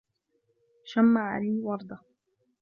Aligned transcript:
شَمَّ 0.85 1.17
عَلِيٌ 1.17 1.59
وَرْدَةً. 1.63 1.99